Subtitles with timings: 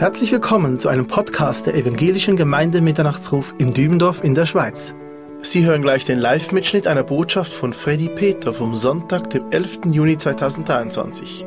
[0.00, 4.94] Herzlich willkommen zu einem Podcast der Evangelischen Gemeinde Mitternachtsruf in Dübendorf in der Schweiz.
[5.42, 9.80] Sie hören gleich den Live-Mitschnitt einer Botschaft von Freddy Peter vom Sonntag, dem 11.
[9.90, 11.44] Juni 2023.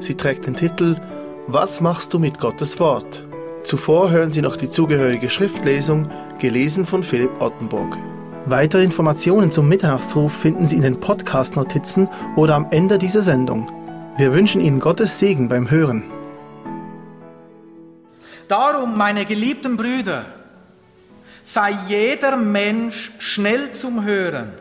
[0.00, 1.00] Sie trägt den Titel
[1.46, 3.26] Was machst du mit Gottes Wort?
[3.62, 7.96] Zuvor hören Sie noch die zugehörige Schriftlesung, gelesen von Philipp Ottenburg.
[8.44, 13.66] Weitere Informationen zum Mitternachtsruf finden Sie in den Podcast-Notizen oder am Ende dieser Sendung.
[14.18, 16.02] Wir wünschen Ihnen Gottes Segen beim Hören.
[18.48, 20.26] Darum, meine geliebten Brüder,
[21.42, 24.52] sei jeder Mensch schnell zum Hören,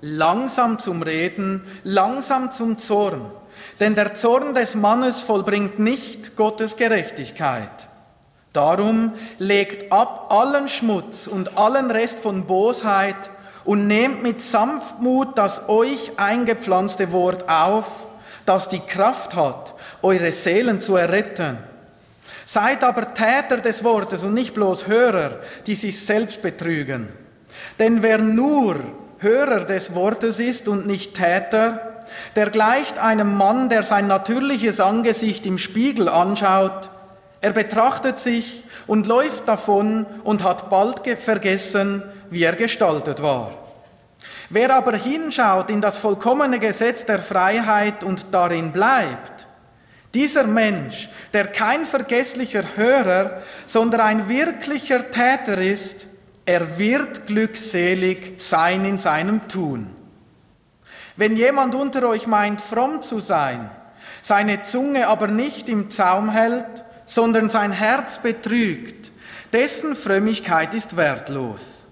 [0.00, 3.30] langsam zum Reden, langsam zum Zorn,
[3.78, 7.88] denn der Zorn des Mannes vollbringt nicht Gottes Gerechtigkeit.
[8.52, 13.30] Darum legt ab allen Schmutz und allen Rest von Bosheit
[13.64, 18.06] und nehmt mit Sanftmut das euch eingepflanzte Wort auf,
[18.46, 21.69] das die Kraft hat, eure Seelen zu erretten.
[22.52, 27.08] Seid aber Täter des Wortes und nicht bloß Hörer, die sich selbst betrügen.
[27.78, 28.74] Denn wer nur
[29.18, 32.00] Hörer des Wortes ist und nicht Täter,
[32.34, 36.90] der gleicht einem Mann, der sein natürliches Angesicht im Spiegel anschaut.
[37.40, 43.52] Er betrachtet sich und läuft davon und hat bald vergessen, wie er gestaltet war.
[44.48, 49.39] Wer aber hinschaut in das vollkommene Gesetz der Freiheit und darin bleibt,
[50.14, 56.06] dieser Mensch, der kein vergesslicher Hörer, sondern ein wirklicher Täter ist,
[56.44, 59.88] er wird glückselig sein in seinem Tun.
[61.16, 63.70] Wenn jemand unter euch meint, fromm zu sein,
[64.22, 69.10] seine Zunge aber nicht im Zaum hält, sondern sein Herz betrügt,
[69.52, 71.84] dessen Frömmigkeit ist wertlos.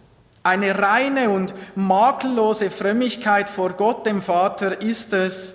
[0.43, 5.55] Eine reine und makellose Frömmigkeit vor Gott dem Vater ist es,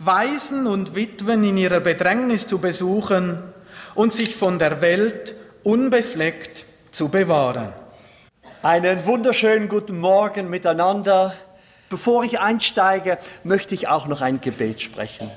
[0.00, 3.42] Waisen und Witwen in ihrer Bedrängnis zu besuchen
[3.96, 7.72] und sich von der Welt unbefleckt zu bewahren.
[8.62, 11.34] Einen wunderschönen guten Morgen miteinander.
[11.90, 15.28] Bevor ich einsteige, möchte ich auch noch ein Gebet sprechen.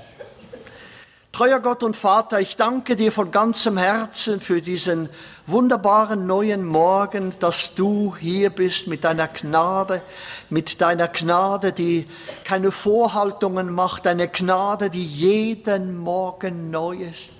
[1.31, 5.08] Treuer Gott und Vater, ich danke dir von ganzem Herzen für diesen
[5.47, 10.02] wunderbaren neuen Morgen, dass du hier bist mit deiner Gnade,
[10.50, 12.06] mit deiner Gnade, die
[12.44, 17.31] keine Vorhaltungen macht, eine Gnade, die jeden Morgen neu ist.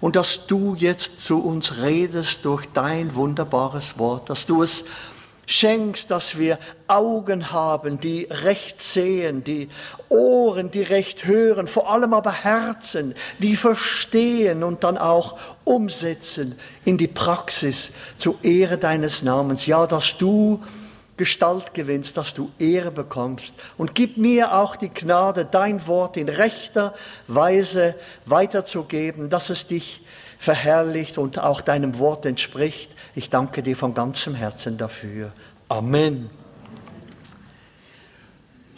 [0.00, 4.84] Und dass du jetzt zu uns redest durch dein wunderbares Wort, dass du es
[5.48, 9.68] schenkst, dass wir Augen haben, die recht sehen, die
[10.10, 16.54] Ohren, die recht hören, vor allem aber Herzen, die verstehen und dann auch umsetzen
[16.84, 19.66] in die Praxis zur Ehre deines Namens.
[19.66, 20.62] Ja, dass du
[21.16, 23.54] Gestalt gewinnst, dass du Ehre bekommst.
[23.76, 26.94] Und gib mir auch die Gnade, dein Wort in rechter
[27.26, 27.94] Weise
[28.26, 30.02] weiterzugeben, dass es dich
[30.38, 32.92] verherrlicht und auch deinem Wort entspricht.
[33.18, 35.32] Ich danke dir von ganzem Herzen dafür.
[35.68, 36.30] Amen.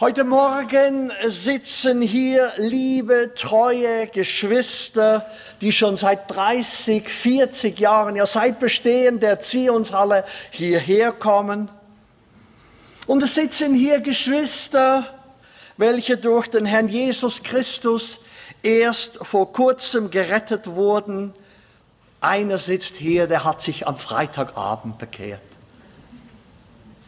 [0.01, 5.27] Heute Morgen sitzen hier liebe, treue Geschwister,
[5.61, 11.69] die schon seit 30, 40 Jahren, ja seit Bestehen der Zionshalle hierher kommen.
[13.07, 15.07] Und es sitzen hier Geschwister,
[15.77, 18.21] welche durch den Herrn Jesus Christus
[18.62, 21.34] erst vor kurzem gerettet wurden,
[22.20, 25.41] einer sitzt hier, der hat sich am Freitagabend bekehrt.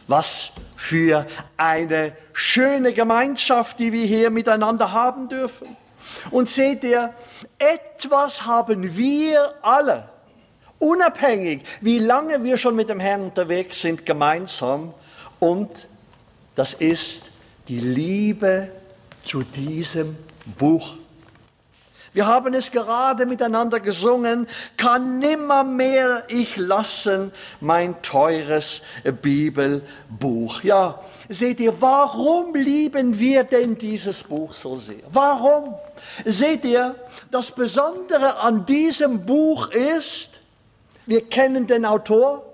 [0.07, 1.25] Was für
[1.55, 5.77] eine schöne Gemeinschaft, die wir hier miteinander haben dürfen.
[6.31, 7.13] Und seht ihr,
[7.57, 10.09] etwas haben wir alle,
[10.79, 14.93] unabhängig, wie lange wir schon mit dem Herrn unterwegs sind, gemeinsam.
[15.39, 15.87] Und
[16.55, 17.23] das ist
[17.67, 18.69] die Liebe
[19.23, 20.17] zu diesem
[20.57, 20.95] Buch.
[22.13, 24.47] Wir haben es gerade miteinander gesungen,
[24.77, 28.83] kann nimmermehr ich lassen mein teures
[29.21, 30.61] Bibelbuch.
[30.61, 35.03] Ja, seht ihr, warum lieben wir denn dieses Buch so sehr?
[35.11, 35.73] Warum?
[36.23, 36.95] Seht ihr,
[37.31, 40.39] das Besondere an diesem Buch ist,
[41.07, 42.45] wir kennen den Autor,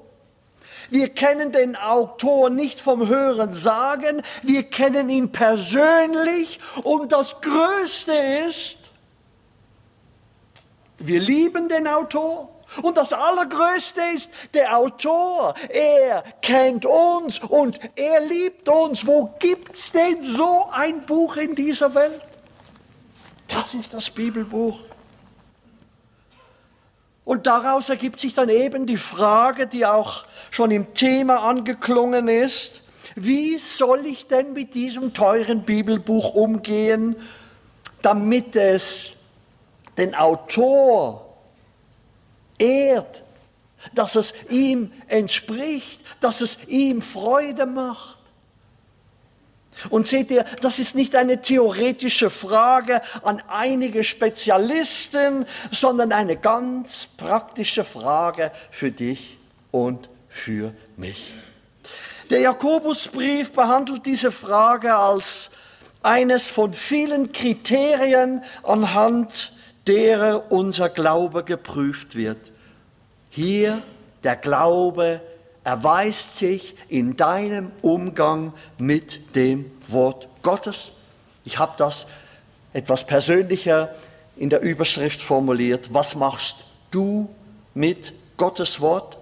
[0.89, 8.13] wir kennen den Autor nicht vom Hören sagen, wir kennen ihn persönlich und das Größte
[8.47, 8.88] ist,
[10.99, 12.49] wir lieben den Autor.
[12.83, 19.07] Und das Allergrößte ist, der Autor, er kennt uns und er liebt uns.
[19.07, 22.21] Wo gibt's denn so ein Buch in dieser Welt?
[23.47, 24.79] Das ist das Bibelbuch.
[27.25, 32.81] Und daraus ergibt sich dann eben die Frage, die auch schon im Thema angeklungen ist,
[33.15, 37.15] wie soll ich denn mit diesem teuren Bibelbuch umgehen,
[38.01, 39.18] damit es
[39.99, 41.37] den Autor
[42.57, 43.23] ehrt,
[43.93, 48.17] dass es ihm entspricht, dass es ihm Freude macht.
[49.89, 57.07] Und seht ihr, das ist nicht eine theoretische Frage an einige Spezialisten, sondern eine ganz
[57.07, 59.37] praktische Frage für dich
[59.71, 61.31] und für mich.
[62.29, 65.49] Der Jakobusbrief behandelt diese Frage als
[66.03, 69.53] eines von vielen Kriterien, anhand
[69.87, 72.51] derer unser Glaube geprüft wird.
[73.29, 73.81] Hier
[74.23, 75.21] der Glaube
[75.63, 80.91] erweist sich in deinem Umgang mit dem Wort Gottes.
[81.45, 82.07] Ich habe das
[82.73, 83.93] etwas persönlicher
[84.35, 85.93] in der Überschrift formuliert.
[85.93, 86.57] Was machst
[86.91, 87.29] du
[87.73, 89.17] mit Gottes Wort?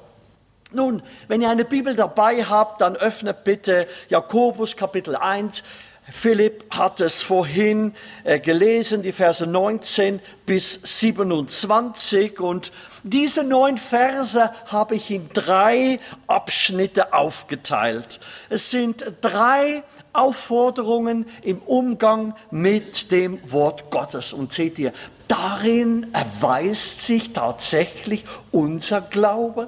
[0.72, 5.64] Nun, wenn ihr eine Bibel dabei habt, dann öffnet bitte Jakobus Kapitel 1.
[6.10, 7.94] Philipp hat es vorhin
[8.24, 12.40] äh, gelesen, die Verse 19 bis 27.
[12.40, 12.72] Und
[13.04, 18.22] diese neun Verse habe ich in drei Abschnitte aufgeteilt.
[18.50, 19.84] Es sind drei
[20.14, 24.32] Aufforderungen im Umgang mit dem Wort Gottes.
[24.32, 24.94] Und seht ihr,
[25.28, 29.68] darin erweist sich tatsächlich unser Glaube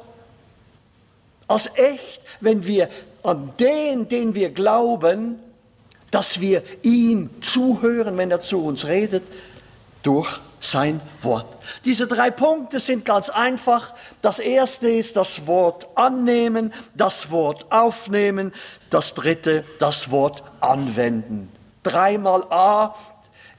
[1.50, 2.88] als echt, wenn wir
[3.24, 5.40] an den, den wir glauben,
[6.12, 9.24] dass wir ihm zuhören, wenn er zu uns redet,
[10.04, 11.48] durch sein Wort.
[11.86, 13.94] Diese drei Punkte sind ganz einfach.
[14.22, 18.54] Das erste ist das Wort annehmen, das Wort aufnehmen,
[18.90, 21.52] das dritte das Wort anwenden.
[21.84, 22.96] Dreimal A,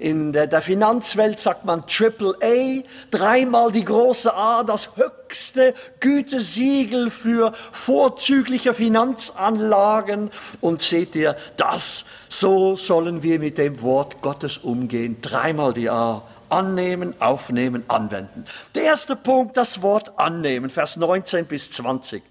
[0.00, 7.52] in der Finanzwelt sagt man Triple A, dreimal die große A, das höchste Gütesiegel für
[7.70, 10.30] vorzügliche Finanzanlagen.
[10.62, 15.18] Und seht ihr, das, so sollen wir mit dem Wort Gottes umgehen.
[15.20, 16.22] Dreimal die A.
[16.48, 18.46] Annehmen, aufnehmen, anwenden.
[18.74, 22.22] Der erste Punkt, das Wort annehmen, Vers 19 bis 20.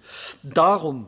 [0.41, 1.05] Darum,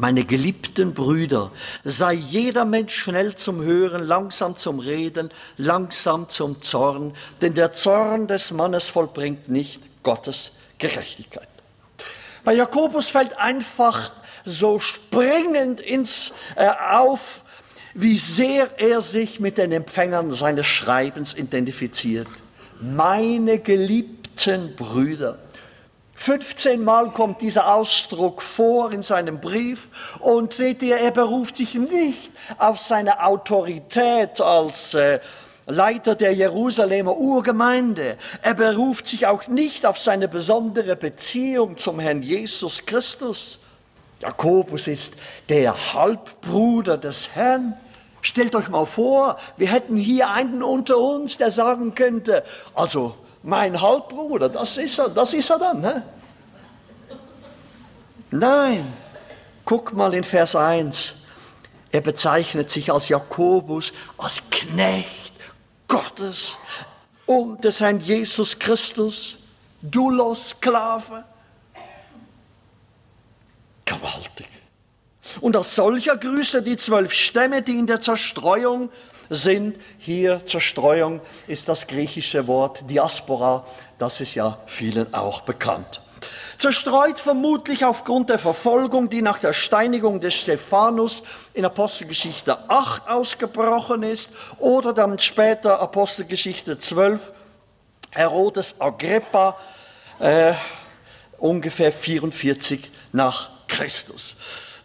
[0.00, 1.52] meine geliebten Brüder,
[1.84, 8.26] sei jeder Mensch schnell zum Hören, langsam zum Reden, langsam zum Zorn, denn der Zorn
[8.26, 11.48] des Mannes vollbringt nicht Gottes Gerechtigkeit.
[12.44, 14.12] Bei Jakobus fällt einfach
[14.44, 17.42] so springend ins äh, auf,
[17.92, 22.28] wie sehr er sich mit den Empfängern seines Schreibens identifiziert.
[22.80, 25.38] Meine geliebten Brüder.
[26.22, 29.88] 15 Mal kommt dieser Ausdruck vor in seinem Brief
[30.18, 35.20] und seht ihr, er beruft sich nicht auf seine Autorität als äh,
[35.64, 38.18] Leiter der Jerusalemer Urgemeinde.
[38.42, 43.58] Er beruft sich auch nicht auf seine besondere Beziehung zum Herrn Jesus Christus.
[44.20, 45.14] Jakobus ist
[45.48, 47.78] der Halbbruder des Herrn.
[48.20, 52.44] Stellt euch mal vor, wir hätten hier einen unter uns, der sagen könnte,
[52.74, 55.80] also mein Halbbruder, das ist er, das ist er dann.
[55.80, 56.02] Ne?
[58.30, 58.92] Nein,
[59.64, 61.14] guck mal in Vers 1.
[61.92, 65.32] Er bezeichnet sich als Jakobus, als Knecht
[65.88, 66.56] Gottes
[67.26, 69.38] und des Herrn Jesus Christus,
[69.82, 71.24] Doulos Sklave.
[73.84, 74.48] Gewaltig.
[75.40, 78.90] Und als solcher grüßt er die zwölf Stämme, die in der Zerstreuung
[79.28, 79.78] sind.
[79.98, 83.64] Hier Zerstreuung ist das griechische Wort Diaspora,
[83.98, 86.00] das ist ja vielen auch bekannt.
[86.58, 91.22] Zerstreut vermutlich aufgrund der Verfolgung, die nach der Steinigung des Stephanus
[91.54, 97.32] in Apostelgeschichte 8 ausgebrochen ist oder dann später Apostelgeschichte 12,
[98.12, 99.56] Herodes Agrippa,
[100.18, 100.52] äh,
[101.38, 104.36] ungefähr 44 nach Christus.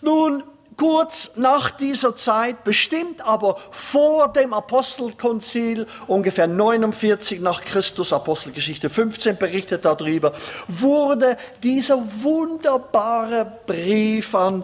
[0.06, 0.44] Nun,
[0.78, 9.38] kurz nach dieser Zeit, bestimmt aber vor dem Apostelkonzil, ungefähr 49 nach Christus, Apostelgeschichte 15
[9.38, 10.32] berichtet darüber,
[10.68, 14.64] wurde dieser wunderbare Brief an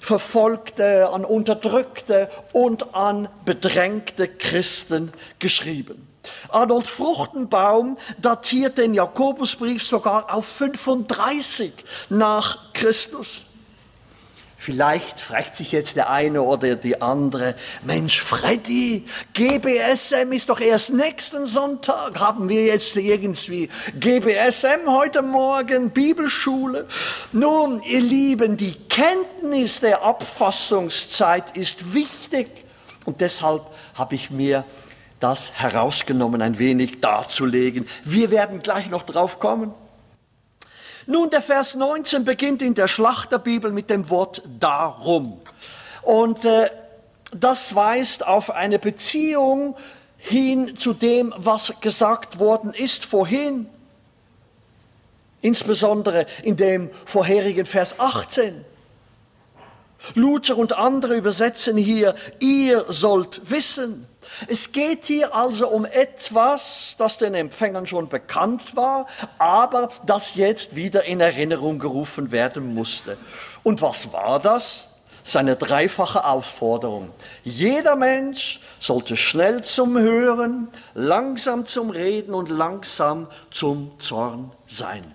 [0.00, 6.08] verfolgte, an unterdrückte und an bedrängte Christen geschrieben.
[6.48, 11.72] Adolf Fruchtenbaum datiert den Jakobusbrief sogar auf 35
[12.08, 13.46] nach Christus.
[14.62, 20.92] Vielleicht fragt sich jetzt der eine oder die andere, Mensch, Freddy, GBSM ist doch erst
[20.92, 22.20] nächsten Sonntag.
[22.20, 26.86] Haben wir jetzt irgendwie GBSM heute Morgen, Bibelschule?
[27.32, 32.50] Nun, ihr Lieben, die Kenntnis der Abfassungszeit ist wichtig
[33.06, 33.62] und deshalb
[33.94, 34.66] habe ich mir
[35.20, 37.86] das herausgenommen, ein wenig darzulegen.
[38.04, 39.72] Wir werden gleich noch drauf kommen.
[41.06, 45.40] Nun, der Vers 19 beginnt in der Schlachterbibel mit dem Wort darum.
[46.02, 46.70] Und äh,
[47.32, 49.76] das weist auf eine Beziehung
[50.16, 53.68] hin zu dem, was gesagt worden ist vorhin.
[55.40, 58.64] Insbesondere in dem vorherigen Vers 18.
[60.14, 64.06] Luther und andere übersetzen hier, ihr sollt wissen.
[64.48, 69.06] Es geht hier also um etwas, das den Empfängern schon bekannt war,
[69.38, 73.16] aber das jetzt wieder in Erinnerung gerufen werden musste.
[73.62, 74.86] Und was war das?
[75.22, 77.10] Seine dreifache Aufforderung.
[77.44, 85.14] Jeder Mensch sollte schnell zum Hören, langsam zum Reden und langsam zum Zorn sein.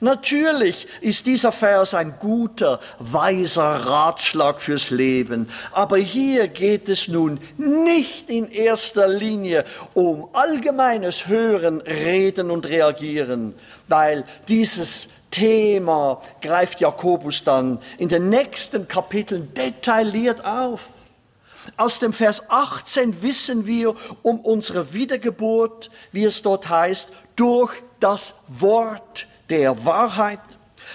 [0.00, 7.40] Natürlich ist dieser Vers ein guter, weiser Ratschlag fürs Leben, aber hier geht es nun
[7.56, 9.64] nicht in erster Linie
[9.94, 13.54] um allgemeines Hören, Reden und Reagieren,
[13.88, 20.90] weil dieses Thema greift Jakobus dann in den nächsten Kapiteln detailliert auf.
[21.76, 28.34] Aus dem Vers 18 wissen wir um unsere Wiedergeburt, wie es dort heißt, durch das
[28.46, 30.40] Wort der Wahrheit.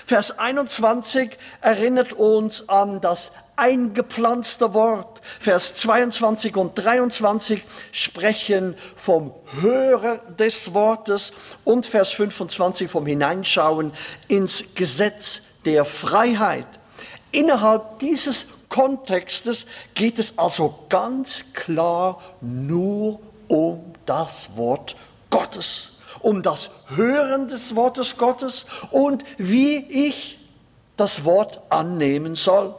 [0.05, 5.21] Vers 21 erinnert uns an das eingepflanzte Wort.
[5.39, 11.31] Vers 22 und 23 sprechen vom Hörer des Wortes
[11.63, 13.93] und Vers 25 vom Hineinschauen
[14.27, 16.67] ins Gesetz der Freiheit.
[17.31, 24.95] Innerhalb dieses Kontextes geht es also ganz klar nur um das Wort
[25.29, 25.92] Gottes
[26.23, 30.39] um das Hören des Wortes Gottes und wie ich
[30.97, 32.73] das Wort annehmen soll.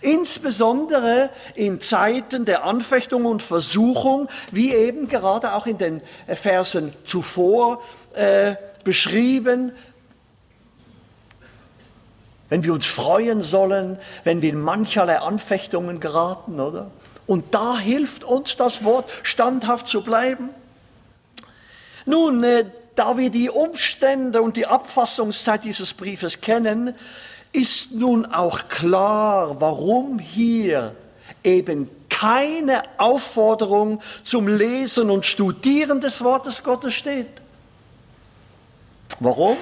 [0.00, 7.82] Insbesondere in Zeiten der Anfechtung und Versuchung, wie eben gerade auch in den Versen zuvor
[8.14, 9.72] äh, beschrieben,
[12.48, 16.90] wenn wir uns freuen sollen, wenn wir in mancherlei Anfechtungen geraten, oder?
[17.26, 20.50] Und da hilft uns das Wort, standhaft zu bleiben.
[22.06, 26.94] Nun, äh, da wir die Umstände und die Abfassungszeit dieses Briefes kennen,
[27.52, 30.94] ist nun auch klar, warum hier
[31.44, 37.26] eben keine Aufforderung zum Lesen und Studieren des Wortes Gottes steht.
[39.18, 39.56] Warum?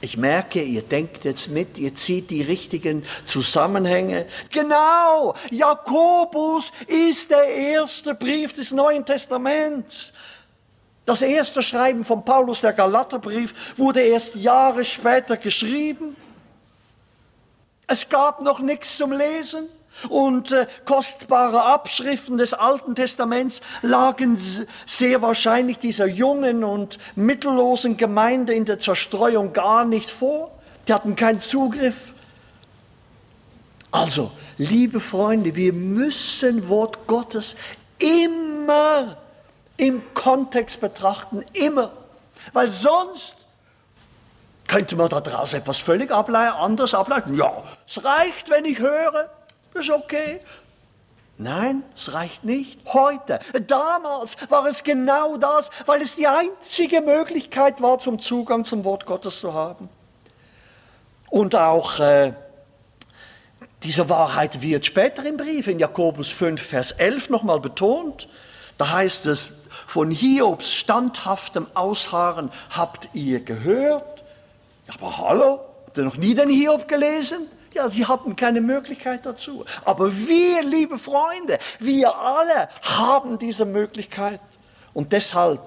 [0.00, 4.26] Ich merke, ihr denkt jetzt mit, ihr zieht die richtigen Zusammenhänge.
[4.50, 10.12] Genau, Jakobus ist der erste Brief des Neuen Testaments.
[11.06, 16.16] Das erste Schreiben von Paulus, der Galaterbrief, wurde erst Jahre später geschrieben.
[17.86, 19.66] Es gab noch nichts zum Lesen
[20.08, 24.38] und äh, kostbare Abschriften des Alten Testaments lagen
[24.86, 30.50] sehr wahrscheinlich dieser jungen und mittellosen Gemeinde in der Zerstreuung gar nicht vor.
[30.88, 32.12] Die hatten keinen Zugriff.
[33.90, 37.54] Also, liebe Freunde, wir müssen Wort Gottes
[37.98, 39.18] immer
[39.76, 41.90] im Kontext betrachten, immer.
[42.52, 43.36] Weil sonst
[44.66, 47.34] könnte man daraus etwas völlig anders ableiten.
[47.34, 49.30] Ja, es reicht, wenn ich höre,
[49.74, 50.40] ist okay.
[51.36, 52.80] Nein, es reicht nicht.
[52.92, 58.84] Heute, damals war es genau das, weil es die einzige Möglichkeit war, zum Zugang zum
[58.84, 59.88] Wort Gottes zu haben.
[61.30, 62.32] Und auch äh,
[63.82, 68.28] diese Wahrheit wird später im Brief in Jakobus 5, Vers 11 nochmal betont.
[68.78, 69.50] Da heißt es,
[69.86, 74.24] von Hiobs standhaftem Ausharren habt ihr gehört.
[74.92, 77.46] Aber hallo, habt ihr noch nie den Hiob gelesen?
[77.74, 79.64] Ja, sie hatten keine Möglichkeit dazu.
[79.84, 84.40] Aber wir, liebe Freunde, wir alle haben diese Möglichkeit.
[84.92, 85.60] Und deshalb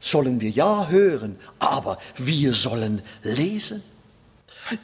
[0.00, 3.82] sollen wir ja hören, aber wir sollen lesen.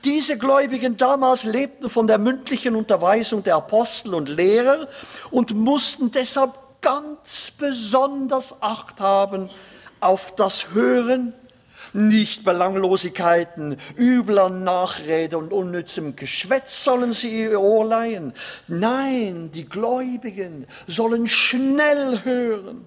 [0.05, 4.89] Diese Gläubigen damals lebten von der mündlichen Unterweisung der Apostel und Lehrer
[5.31, 6.53] und mussten deshalb
[6.85, 9.49] ganz besonders Acht haben
[10.01, 11.33] auf das Hören,
[11.95, 18.35] nicht Belanglosigkeiten, übler Nachrede und unnützem Geschwätz sollen sie ihr Ohr leihen.
[18.69, 22.85] Nein, die Gläubigen sollen schnell hören,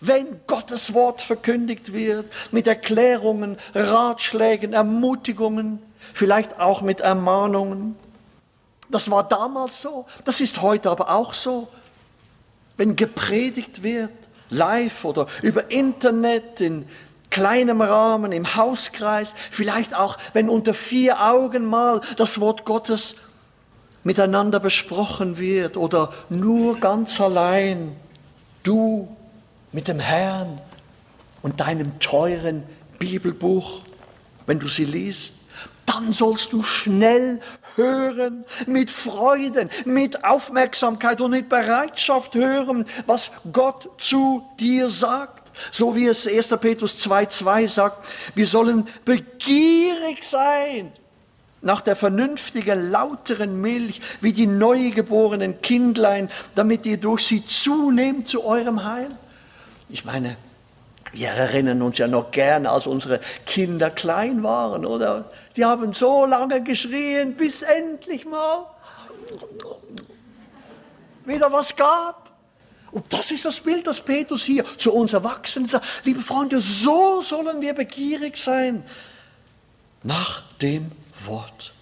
[0.00, 5.80] wenn Gottes Wort verkündigt wird, mit Erklärungen, Ratschlägen, Ermutigungen,
[6.14, 7.96] vielleicht auch mit Ermahnungen.
[8.88, 11.68] Das war damals so, das ist heute aber auch so
[12.76, 14.10] wenn gepredigt wird,
[14.48, 16.86] live oder über Internet, in
[17.30, 23.16] kleinem Rahmen, im Hauskreis, vielleicht auch, wenn unter vier Augen mal das Wort Gottes
[24.04, 27.96] miteinander besprochen wird oder nur ganz allein,
[28.62, 29.08] du
[29.72, 30.60] mit dem Herrn
[31.42, 32.62] und deinem teuren
[32.98, 33.80] Bibelbuch,
[34.46, 35.34] wenn du sie liest
[35.86, 37.40] dann sollst du schnell
[37.76, 45.44] hören, mit Freuden, mit Aufmerksamkeit und mit Bereitschaft hören, was Gott zu dir sagt.
[45.70, 46.48] So wie es 1.
[46.60, 50.92] Petrus 2,2 sagt, wir sollen begierig sein
[51.62, 58.44] nach der vernünftigen, lauteren Milch, wie die neugeborenen Kindlein, damit ihr durch sie zunehmt zu
[58.44, 59.10] eurem Heil.
[59.88, 60.36] Ich meine,
[61.16, 65.30] wir erinnern uns ja noch gern, als unsere Kinder klein waren, oder?
[65.56, 68.66] Die haben so lange geschrien, bis endlich mal
[71.24, 72.30] wieder was gab.
[72.92, 75.84] Und das ist das Bild, das Petrus hier zu uns Erwachsenen sagt.
[76.04, 78.84] Liebe Freunde, so sollen wir begierig sein
[80.02, 80.92] nach dem
[81.24, 81.72] Wort.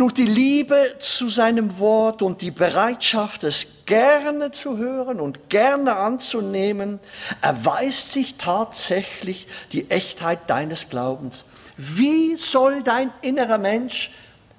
[0.00, 5.96] Durch die Liebe zu seinem Wort und die Bereitschaft, es gerne zu hören und gerne
[5.96, 7.00] anzunehmen,
[7.42, 11.44] erweist sich tatsächlich die Echtheit deines Glaubens.
[11.76, 14.10] Wie soll dein innerer Mensch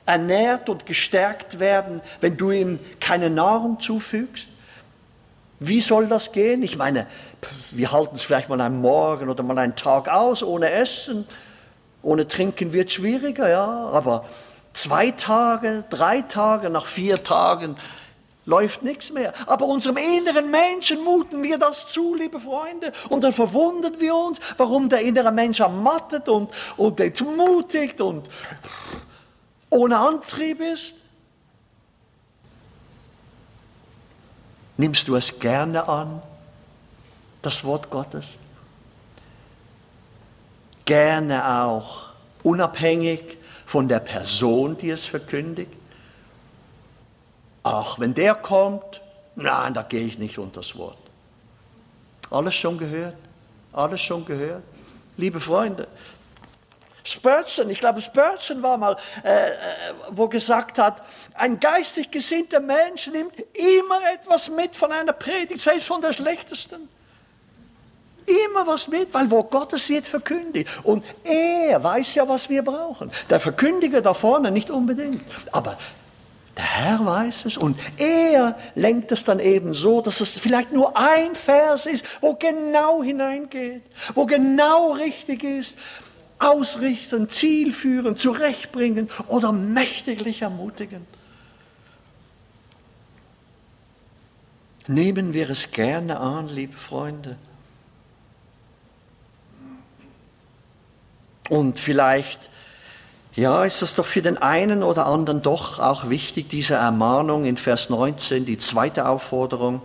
[0.06, 4.48] ernährt und gestärkt werden, wenn du ihm keine Nahrung zufügst?
[5.60, 6.62] Wie soll das gehen?
[6.62, 7.08] Ich meine,
[7.72, 11.26] wir halten es vielleicht mal einen Morgen oder mal einen Tag aus ohne Essen.
[12.04, 14.26] Ohne Trinken wird schwieriger, ja, aber
[14.74, 17.76] Zwei Tage, drei Tage, nach vier Tagen
[18.46, 19.34] läuft nichts mehr.
[19.48, 22.92] Aber unserem inneren Menschen muten wir das zu, liebe Freunde.
[23.10, 28.30] Und dann verwundern wir uns, warum der innere Mensch ermattet und, und entmutigt und
[29.70, 30.96] ohne Antrieb ist.
[34.78, 36.22] Nimmst du es gerne an,
[37.42, 38.30] das Wort Gottes?
[40.86, 42.10] Gerne auch,
[42.42, 43.38] unabhängig
[43.72, 45.72] von der Person, die es verkündigt.
[47.64, 49.00] Ach, wenn der kommt,
[49.38, 50.98] nein, da gehe ich nicht unter das Wort.
[52.30, 53.16] Alles schon gehört?
[53.72, 54.64] Alles schon gehört?
[55.16, 55.88] Liebe Freunde,
[57.06, 59.54] Spurgeon, ich glaube Spurgeon war mal, äh, äh,
[60.10, 61.02] wo gesagt hat,
[61.36, 66.90] ein geistig gesinnter Mensch nimmt immer etwas mit von einer Predigt, selbst von der schlechtesten
[68.26, 70.70] immer was mit, weil Wort Gottes wird verkündigt.
[70.84, 73.12] Und er weiß ja, was wir brauchen.
[73.30, 75.22] Der Verkündiger da vorne nicht unbedingt.
[75.52, 75.78] Aber
[76.58, 80.98] der Herr weiß es und er lenkt es dann eben so, dass es vielleicht nur
[80.98, 83.84] ein Vers ist, wo genau hineingeht,
[84.16, 85.78] wo genau richtig ist,
[86.40, 91.06] ausrichten, zielführen, zurechtbringen oder mächtiglich ermutigen.
[94.88, 97.38] Nehmen wir es gerne an, liebe Freunde.
[101.50, 102.50] Und vielleicht,
[103.34, 107.58] ja, ist das doch für den einen oder anderen doch auch wichtig, diese Ermahnung in
[107.58, 109.82] Vers 19, die zweite Aufforderung.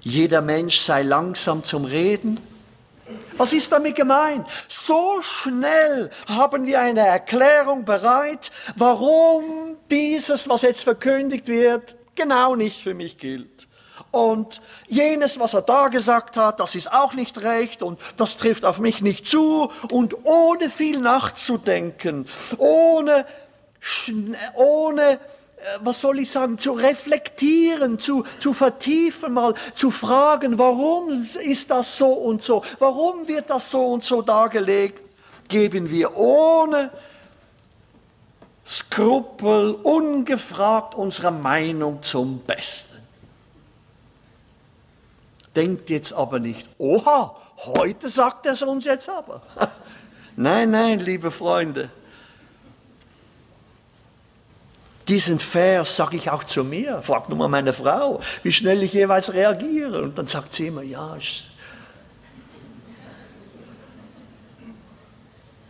[0.00, 2.38] Jeder Mensch sei langsam zum Reden.
[3.36, 4.46] Was ist damit gemeint?
[4.68, 12.80] So schnell haben wir eine Erklärung bereit, warum dieses, was jetzt verkündigt wird, genau nicht
[12.80, 13.66] für mich gilt.
[14.10, 18.64] Und jenes, was er da gesagt hat, das ist auch nicht recht und das trifft
[18.64, 19.70] auf mich nicht zu.
[19.90, 22.28] Und ohne viel nachzudenken,
[22.58, 23.26] ohne,
[24.54, 25.18] ohne
[25.64, 31.70] äh, was soll ich sagen, zu reflektieren, zu, zu vertiefen, mal zu fragen, warum ist
[31.70, 35.00] das so und so, warum wird das so und so dargelegt,
[35.48, 36.90] geben wir ohne
[38.66, 42.93] Skrupel, ungefragt unsere Meinung zum Besten.
[45.56, 49.42] Denkt jetzt aber nicht, oha, heute sagt er es uns jetzt aber.
[50.36, 51.90] nein, nein, liebe Freunde.
[55.06, 57.02] Diesen Vers sage ich auch zu mir.
[57.02, 60.02] Frag nur mal meine Frau, wie schnell ich jeweils reagiere.
[60.02, 61.50] Und dann sagt sie immer, ja, ist,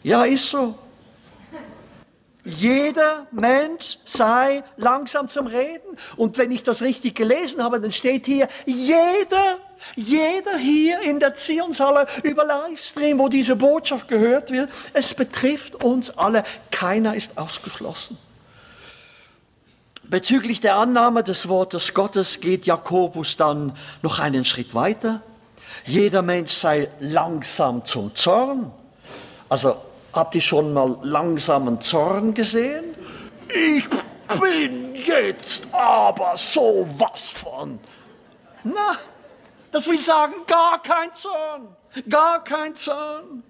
[0.04, 0.78] ja, ist so.
[2.44, 5.96] Jeder Mensch sei langsam zum Reden.
[6.16, 9.58] Und wenn ich das richtig gelesen habe, dann steht hier, jeder,
[9.96, 16.18] jeder hier in der Zionshalle über Livestream, wo diese Botschaft gehört wird, es betrifft uns
[16.18, 16.42] alle.
[16.70, 18.18] Keiner ist ausgeschlossen.
[20.02, 25.22] Bezüglich der Annahme des Wortes Gottes geht Jakobus dann noch einen Schritt weiter.
[25.86, 28.70] Jeder Mensch sei langsam zum Zorn.
[29.48, 29.76] Also
[30.14, 32.94] Habt ihr schon mal langsamen Zorn gesehen?
[33.48, 33.84] Ich
[34.40, 37.80] bin jetzt aber so was von.
[38.62, 38.96] Na,
[39.72, 41.76] das will sagen, gar kein Zorn.
[42.08, 43.42] Gar kein Zorn.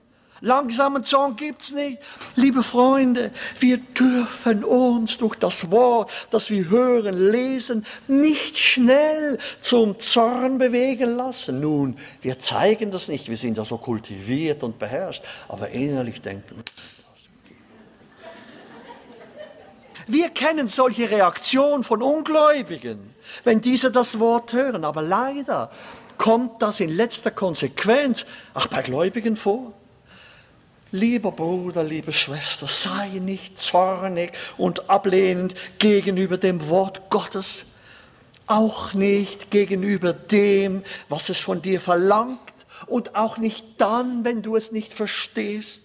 [0.44, 1.98] Langsamen Zorn gibt's nicht.
[2.36, 3.30] Liebe Freunde,
[3.60, 11.16] wir dürfen uns durch das Wort, das wir hören, lesen, nicht schnell zum Zorn bewegen
[11.16, 11.60] lassen.
[11.60, 16.62] Nun, wir zeigen das nicht, wir sind ja so kultiviert und beherrscht, aber innerlich denken,
[20.06, 24.84] wir kennen solche Reaktionen von Ungläubigen, wenn diese das Wort hören.
[24.84, 25.70] Aber leider
[26.18, 29.72] kommt das in letzter Konsequenz auch bei Gläubigen vor.
[30.94, 37.64] Lieber Bruder, liebe Schwester, sei nicht zornig und ablehnend gegenüber dem Wort Gottes,
[38.46, 42.38] auch nicht gegenüber dem, was es von dir verlangt
[42.86, 45.82] und auch nicht dann, wenn du es nicht verstehst.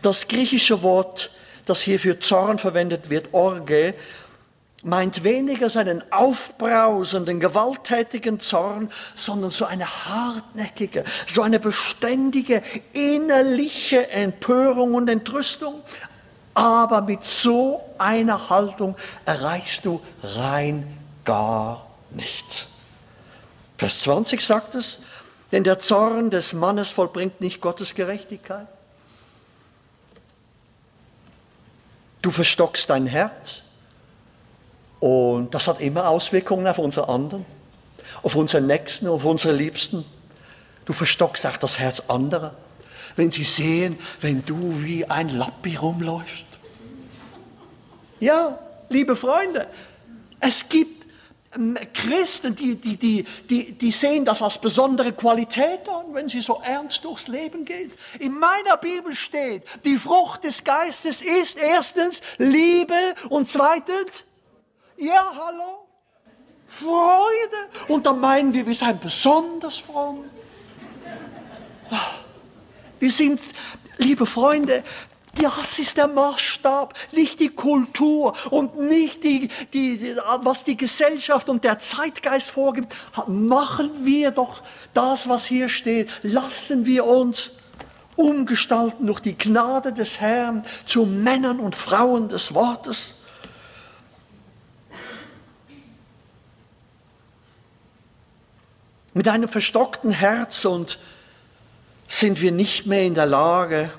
[0.00, 1.30] Das griechische Wort,
[1.66, 3.92] das hier für Zorn verwendet wird, Orge,
[4.82, 14.94] meint weniger seinen aufbrausenden, gewalttätigen Zorn, sondern so eine hartnäckige, so eine beständige innerliche Empörung
[14.94, 15.82] und Entrüstung.
[16.54, 22.66] Aber mit so einer Haltung erreichst du rein gar nichts.
[23.78, 24.98] Vers 20 sagt es,
[25.52, 28.66] denn der Zorn des Mannes vollbringt nicht Gottes Gerechtigkeit.
[32.20, 33.62] Du verstockst dein Herz
[35.02, 37.44] und das hat immer Auswirkungen auf unsere anderen,
[38.22, 40.04] auf unsere Nächsten, auf unsere Liebsten.
[40.84, 42.54] Du verstockst auch das Herz anderer,
[43.16, 46.44] wenn sie sehen, wenn du wie ein Lappi rumläufst.
[48.20, 48.56] Ja,
[48.90, 49.66] liebe Freunde,
[50.38, 51.04] es gibt
[51.56, 56.40] ähm, Christen, die, die, die, die, die sehen das als besondere Qualität an, wenn sie
[56.40, 57.90] so ernst durchs Leben gehen.
[58.20, 62.94] In meiner Bibel steht, die Frucht des Geistes ist erstens Liebe
[63.30, 64.26] und zweitens
[64.96, 65.86] ja, hallo?
[66.66, 67.68] Freude.
[67.88, 70.24] Und dann meinen wir, wir seien besonders fromm.
[72.98, 73.40] Wir sind,
[73.98, 74.82] liebe Freunde,
[75.34, 81.64] das ist der Maßstab, nicht die Kultur und nicht die, die, was die Gesellschaft und
[81.64, 82.94] der Zeitgeist vorgibt.
[83.26, 86.10] Machen wir doch das, was hier steht.
[86.22, 87.52] Lassen wir uns
[88.16, 93.14] umgestalten durch die Gnade des Herrn zu Männern und Frauen des Wortes.
[99.14, 100.98] Mit einem verstockten Herz und
[102.08, 103.90] sind wir nicht mehr in der Lage,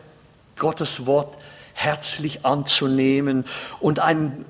[0.58, 1.38] Gottes Wort
[1.74, 3.46] herzlich anzunehmen
[3.80, 4.46] und ein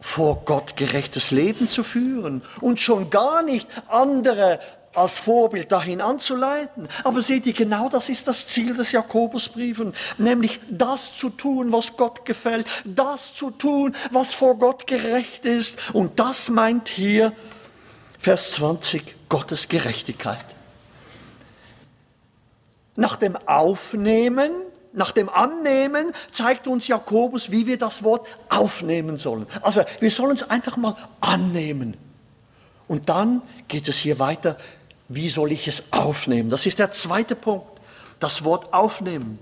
[0.00, 4.58] vor Gott gerechtes Leben zu führen und schon gar nicht andere
[4.94, 6.88] als Vorbild dahin anzuleiten.
[7.02, 11.96] Aber seht ihr, genau das ist das Ziel des Jakobusbriefen, nämlich das zu tun, was
[11.96, 15.78] Gott gefällt, das zu tun, was vor Gott gerecht ist.
[15.92, 17.32] Und das meint hier
[18.22, 20.44] Vers 20 Gottes Gerechtigkeit.
[22.94, 24.52] Nach dem Aufnehmen,
[24.92, 29.48] nach dem Annehmen zeigt uns Jakobus, wie wir das Wort aufnehmen sollen.
[29.60, 31.96] Also wir sollen es einfach mal annehmen.
[32.86, 34.56] Und dann geht es hier weiter,
[35.08, 36.48] wie soll ich es aufnehmen?
[36.48, 37.80] Das ist der zweite Punkt,
[38.20, 39.40] das Wort aufnehmen.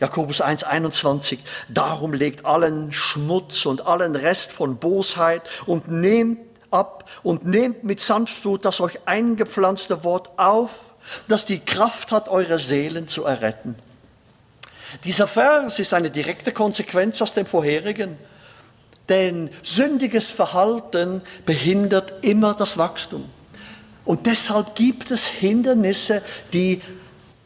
[0.00, 1.38] Jakobus 1,21.
[1.68, 8.00] Darum legt allen Schmutz und allen Rest von Bosheit und nehmt ab und nehmt mit
[8.00, 10.94] Sanftmut das euch eingepflanzte Wort auf,
[11.28, 13.76] das die Kraft hat, eure Seelen zu erretten.
[15.04, 18.16] Dieser Vers ist eine direkte Konsequenz aus dem vorherigen,
[19.08, 23.28] denn sündiges Verhalten behindert immer das Wachstum.
[24.04, 26.80] Und deshalb gibt es Hindernisse, die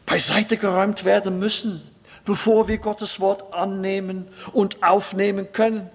[0.05, 1.81] beiseite geräumt werden müssen,
[2.25, 5.89] bevor wir Gottes Wort annehmen und aufnehmen können.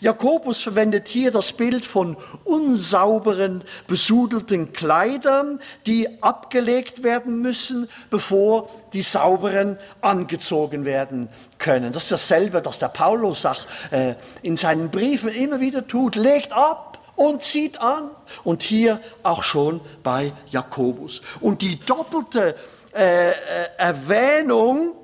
[0.00, 9.02] Jakobus verwendet hier das Bild von unsauberen, besudelten Kleidern, die abgelegt werden müssen, bevor die
[9.02, 11.92] sauberen angezogen werden können.
[11.92, 16.16] Das ist dasselbe, das der Paulus sagt, äh, in seinen Briefen immer wieder tut.
[16.16, 18.10] Legt ab und zieht an.
[18.44, 21.22] Und hier auch schon bei Jakobus.
[21.40, 22.54] Und die doppelte
[22.94, 23.34] äh, äh
[23.78, 24.94] Erwähnung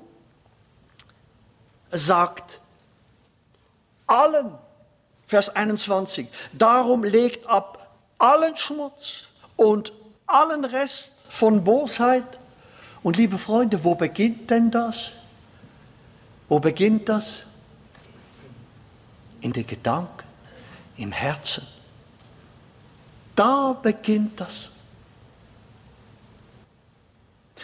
[1.90, 2.61] sagt,
[4.12, 4.52] allen
[5.26, 6.28] Vers 21.
[6.52, 9.92] Darum legt ab allen Schmutz und
[10.26, 12.26] allen Rest von Bosheit.
[13.02, 15.12] Und liebe Freunde, wo beginnt denn das?
[16.48, 17.44] Wo beginnt das?
[19.40, 20.28] In den Gedanken,
[20.98, 21.66] im Herzen.
[23.34, 24.68] Da beginnt das.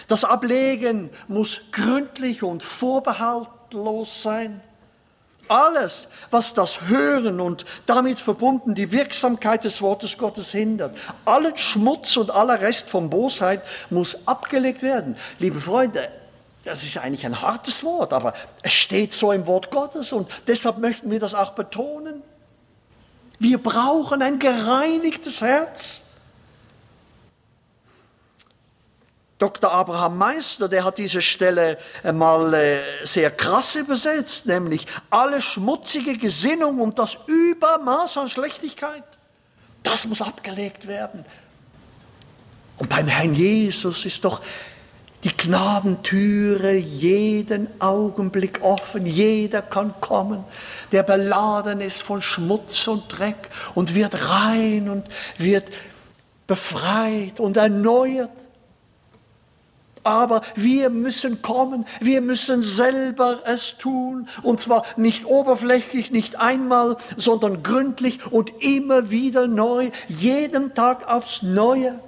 [0.08, 4.62] Das Ablegen muss gründlich und vorbehaltlos sein.
[5.48, 12.16] Alles, was das Hören und damit verbunden die Wirksamkeit des Wortes Gottes hindert, allen Schmutz
[12.16, 15.16] und aller Rest von Bosheit muss abgelegt werden.
[15.38, 16.08] Liebe Freunde,
[16.64, 20.78] das ist eigentlich ein hartes Wort, aber es steht so im Wort Gottes und deshalb
[20.78, 22.22] möchten wir das auch betonen.
[23.38, 26.02] Wir brauchen ein gereinigtes Herz.
[29.38, 29.70] Dr.
[29.70, 31.78] Abraham Meister, der hat diese Stelle
[32.12, 39.04] mal äh, sehr krass übersetzt, nämlich alle schmutzige Gesinnung und das Übermaß an Schlechtigkeit,
[39.84, 41.24] das muss abgelegt werden.
[42.78, 44.40] Und beim Herrn Jesus ist doch
[45.24, 49.04] die Gnadentüre jeden Augenblick offen.
[49.04, 50.44] Jeder kann kommen,
[50.92, 55.68] der beladen ist von Schmutz und Dreck und wird rein und wird
[56.46, 58.30] befreit und erneuert.
[60.08, 64.26] Aber wir müssen kommen, wir müssen selber es tun.
[64.42, 71.42] Und zwar nicht oberflächlich, nicht einmal, sondern gründlich und immer wieder neu, jeden Tag aufs
[71.42, 72.00] Neue.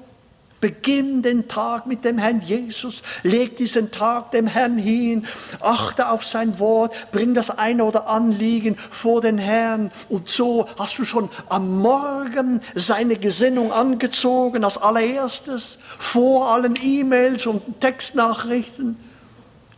[0.60, 5.26] Beginn den Tag mit dem Herrn Jesus, leg diesen Tag dem Herrn hin,
[5.60, 9.90] achte auf sein Wort, bring das eine oder Anliegen vor den Herrn.
[10.10, 17.46] Und so hast du schon am Morgen seine Gesinnung angezogen als allererstes, vor allen E-Mails
[17.46, 18.96] und Textnachrichten,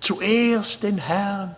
[0.00, 1.54] zuerst den Herrn.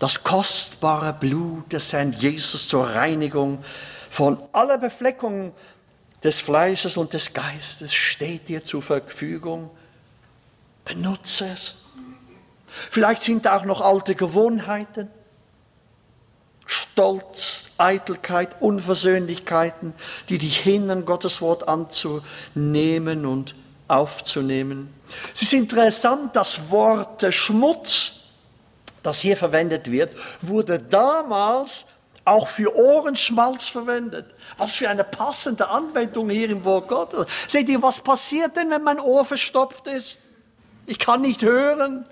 [0.00, 3.62] Das kostbare Blut des Herrn Jesus zur Reinigung
[4.08, 5.52] von aller Befleckung
[6.24, 9.70] des Fleisches und des Geistes steht dir zur Verfügung.
[10.86, 11.76] Benutze es.
[12.66, 15.08] Vielleicht sind da auch noch alte Gewohnheiten,
[16.64, 19.92] Stolz, Eitelkeit, Unversöhnlichkeiten,
[20.30, 23.54] die dich hindern, Gottes Wort anzunehmen und
[23.86, 24.94] aufzunehmen.
[25.34, 28.19] Es ist interessant, das Wort Schmutz
[29.02, 31.86] das hier verwendet wird, wurde damals
[32.24, 34.26] auch für Ohrenschmalz verwendet.
[34.56, 37.26] Was für eine passende Anwendung hier im Wort Gottes.
[37.48, 40.18] Seht ihr, was passiert denn, wenn mein Ohr verstopft ist?
[40.86, 42.06] Ich kann nicht hören.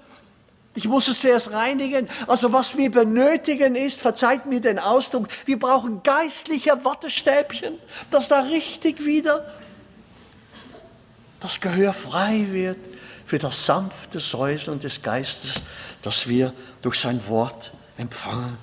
[0.74, 2.08] Ich muss es zuerst reinigen.
[2.26, 7.78] Also was wir benötigen ist, verzeiht mir den Ausdruck, wir brauchen geistliche Wattestäbchen,
[8.10, 9.44] dass da richtig wieder
[11.40, 12.78] das Gehör frei wird
[13.28, 15.60] für das sanfte Säuseln des Geistes,
[16.00, 18.56] das wir durch sein Wort empfangen.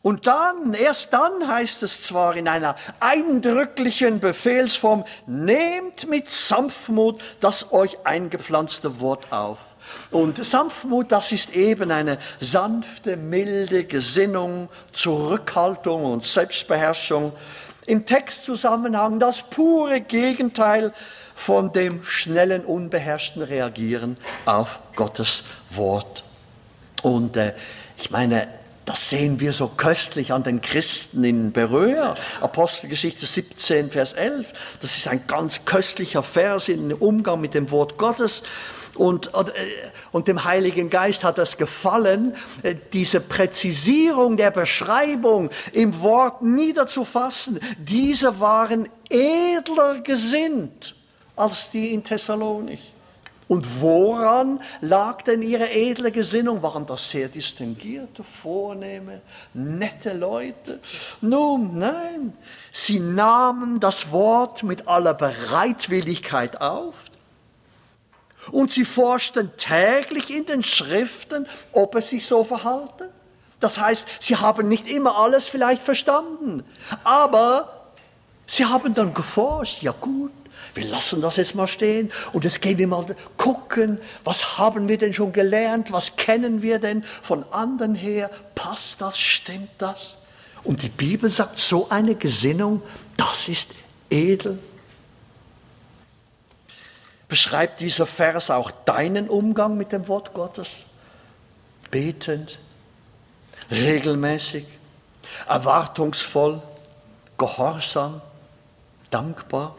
[0.00, 7.70] Und dann, erst dann heißt es zwar in einer eindrücklichen Befehlsform, nehmt mit Sanftmut das
[7.70, 9.58] euch eingepflanzte Wort auf.
[10.10, 17.34] Und Sanftmut, das ist eben eine sanfte, milde Gesinnung, Zurückhaltung und Selbstbeherrschung.
[17.84, 20.94] Im Textzusammenhang das pure Gegenteil
[21.36, 26.24] von dem schnellen, unbeherrschten Reagieren auf Gottes Wort.
[27.02, 27.52] Und äh,
[27.98, 28.48] ich meine,
[28.86, 34.52] das sehen wir so köstlich an den Christen in Beröa, Apostelgeschichte 17, Vers 11.
[34.80, 38.42] Das ist ein ganz köstlicher Vers im Umgang mit dem Wort Gottes.
[38.94, 39.52] Und, und, äh,
[40.12, 47.60] und dem Heiligen Geist hat es gefallen, äh, diese Präzisierung der Beschreibung im Wort niederzufassen.
[47.78, 50.94] Diese waren edler gesinnt
[51.36, 52.92] als die in Thessalonich.
[53.48, 56.62] Und woran lag denn ihre edle Gesinnung?
[56.62, 59.20] Waren das sehr distinguierte, vornehme,
[59.54, 60.80] nette Leute?
[61.20, 62.32] Nun, nein.
[62.72, 67.04] Sie nahmen das Wort mit aller Bereitwilligkeit auf
[68.50, 73.12] und sie forschten täglich in den Schriften, ob es sich so verhalte.
[73.60, 76.64] Das heißt, sie haben nicht immer alles vielleicht verstanden,
[77.04, 77.90] aber
[78.46, 80.32] sie haben dann geforscht, ja gut,
[80.76, 83.04] wir lassen das jetzt mal stehen und jetzt gehen wir mal
[83.36, 89.00] gucken, was haben wir denn schon gelernt, was kennen wir denn von anderen her, passt
[89.00, 90.16] das, stimmt das?
[90.64, 92.82] Und die Bibel sagt, so eine Gesinnung,
[93.16, 93.74] das ist
[94.10, 94.58] edel.
[97.28, 100.70] Beschreibt dieser Vers auch deinen Umgang mit dem Wort Gottes?
[101.90, 102.58] Betend,
[103.70, 104.66] regelmäßig,
[105.48, 106.62] erwartungsvoll,
[107.38, 108.20] gehorsam,
[109.10, 109.76] dankbar.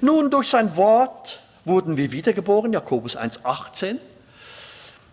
[0.00, 3.98] Nun, durch sein Wort wurden wir wiedergeboren, Jakobus 1,18.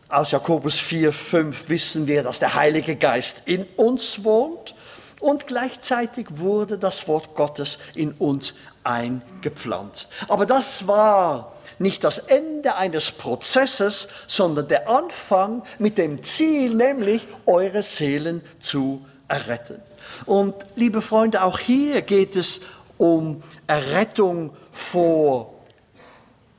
[0.08, 4.76] Aus Jakobus 4,5 wissen wir, dass der Heilige Geist in uns wohnt
[5.20, 10.10] und gleichzeitig wurde das Wort Gottes in uns eingepflanzt.
[10.28, 17.28] Aber das war nicht das Ende eines Prozesses, sondern der Anfang mit dem Ziel, nämlich
[17.46, 19.82] eure Seelen zu erretten.
[20.26, 22.62] Und liebe Freunde, auch hier geht es
[22.98, 25.54] um Errettung vor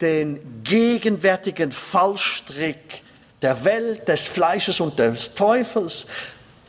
[0.01, 3.03] den gegenwärtigen Fallstrick
[3.43, 6.07] der Welt, des Fleisches und des Teufels.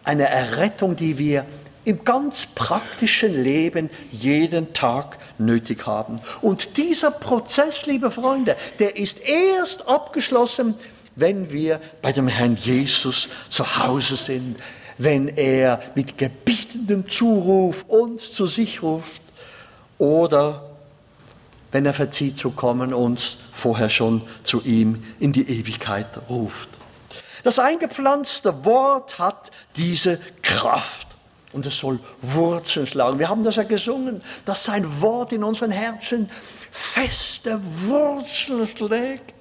[0.03, 1.45] Eine Errettung, die wir
[1.83, 6.19] im ganz praktischen Leben jeden Tag nötig haben.
[6.41, 10.75] Und dieser Prozess, liebe Freunde, der ist erst abgeschlossen,
[11.15, 14.57] wenn wir bei dem Herrn Jesus zu Hause sind,
[14.97, 19.21] wenn er mit gebietendem Zuruf uns zu sich ruft
[19.97, 20.63] oder
[21.71, 26.69] wenn er verzieht zu kommen, uns vorher schon zu ihm in die Ewigkeit ruft.
[27.43, 31.07] Das eingepflanzte Wort hat diese Kraft
[31.53, 33.19] und es soll Wurzeln schlagen.
[33.19, 36.29] Wir haben das ja gesungen, dass sein Wort in unseren Herzen
[36.71, 39.33] feste Wurzeln schlägt.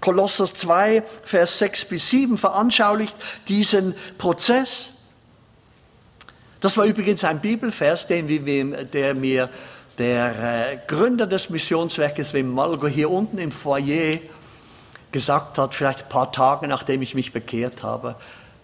[0.00, 3.16] Kolosser 2, Vers 6 bis 7 veranschaulicht
[3.48, 4.92] diesen Prozess.
[6.60, 8.26] Das war übrigens ein Bibelvers, den
[8.92, 9.48] der mir
[9.98, 14.18] der äh, Gründer des Missionswerkes, Wim Malgo, hier unten im Foyer
[15.10, 18.16] gesagt hat, vielleicht ein paar Tage nachdem ich mich bekehrt habe,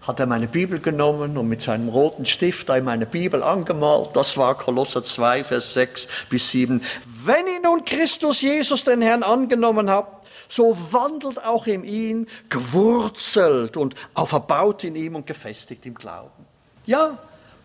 [0.03, 4.11] hat er meine Bibel genommen und mit seinem roten Stift in meine Bibel angemalt.
[4.15, 6.83] Das war Kolosser 2, Vers 6 bis 7.
[7.25, 13.79] Wenn ihr nun Christus Jesus, den Herrn, angenommen habt, so wandelt auch in ihn, gewurzelt
[13.79, 16.45] und auferbaut in ihm und gefestigt im Glauben.
[16.85, 17.19] Ja,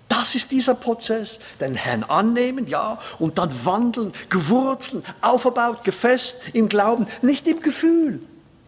[0.09, 1.39] das ist dieser Prozess.
[1.61, 8.21] Den Herrn annehmen, ja, und dann wandeln, gewurzeln, auferbaut, gefest im Glauben, nicht im Gefühl,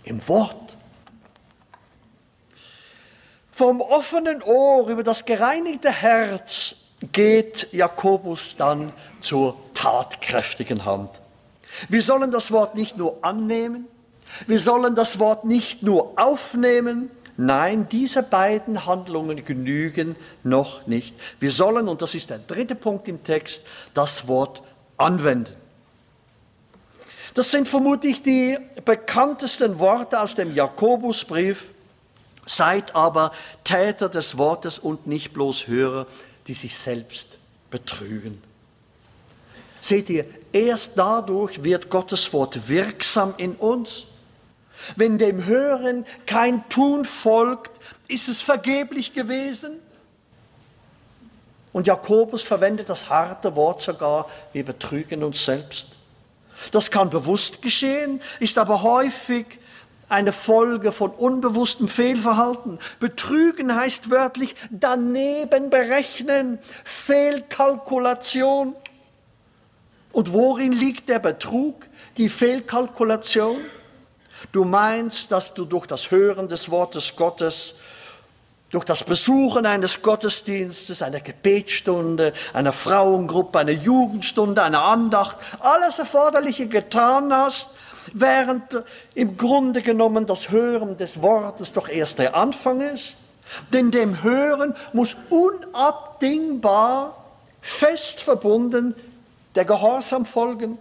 [0.04, 0.78] im Wort.
[3.52, 6.76] Vom offenen Ohr über das gereinigte Herz
[7.12, 11.10] geht Jakobus dann zur tatkräftigen Hand.
[11.90, 13.88] Wir sollen das Wort nicht nur annehmen,
[14.48, 17.10] wir sollen das Wort nicht nur aufnehmen,
[17.44, 21.16] Nein, diese beiden Handlungen genügen noch nicht.
[21.40, 24.62] Wir sollen, und das ist der dritte Punkt im Text, das Wort
[24.96, 25.56] anwenden.
[27.34, 31.72] Das sind vermutlich die bekanntesten Worte aus dem Jakobusbrief.
[32.46, 33.32] Seid aber
[33.64, 36.06] Täter des Wortes und nicht bloß Hörer,
[36.46, 37.40] die sich selbst
[37.72, 38.40] betrügen.
[39.82, 44.06] Seht ihr, erst dadurch wird Gottes Wort wirksam in uns.
[44.96, 47.72] Wenn dem Hören kein Tun folgt,
[48.08, 49.80] ist es vergeblich gewesen.
[51.74, 55.88] Und Jakobus verwendet das harte Wort sogar, wir betrügen uns selbst.
[56.72, 59.46] Das kann bewusst geschehen, ist aber häufig
[60.10, 62.80] eine Folge von unbewusstem Fehlverhalten.
[63.00, 68.76] Betrügen heißt wörtlich daneben berechnen, Fehlkalkulation.
[70.12, 73.62] Und worin liegt der Betrug, die Fehlkalkulation?
[74.52, 77.76] Du meinst, dass du durch das Hören des Wortes Gottes,
[78.72, 86.68] durch das Besuchen eines Gottesdienstes, einer Gebetsstunde, einer Frauengruppe, einer Jugendstunde, einer Andacht, alles Erforderliche
[86.68, 87.70] getan hast,
[88.14, 88.64] während
[89.14, 93.18] im Grunde genommen das Hören des Wortes doch erst der Anfang ist.
[93.74, 97.26] Denn dem Hören muss unabdingbar,
[97.62, 98.96] fest verbunden
[99.56, 100.78] der Gehorsam folgen.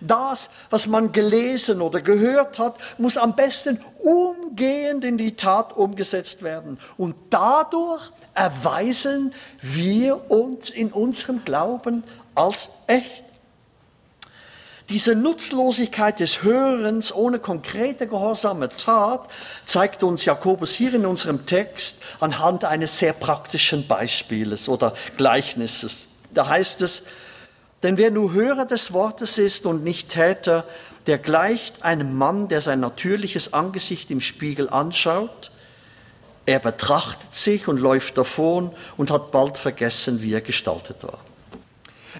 [0.00, 6.42] Das, was man gelesen oder gehört hat, muss am besten umgehend in die Tat umgesetzt
[6.42, 6.78] werden.
[6.96, 13.24] Und dadurch erweisen wir uns in unserem Glauben als echt.
[14.88, 19.28] Diese Nutzlosigkeit des Hörens ohne konkrete gehorsame Tat
[19.64, 26.04] zeigt uns Jakobus hier in unserem Text anhand eines sehr praktischen Beispieles oder Gleichnisses.
[26.30, 27.02] Da heißt es,
[27.82, 30.64] denn wer nur Hörer des Wortes ist und nicht Täter,
[31.06, 35.50] der gleicht einem Mann, der sein natürliches Angesicht im Spiegel anschaut.
[36.46, 41.20] Er betrachtet sich und läuft davon und hat bald vergessen, wie er gestaltet war.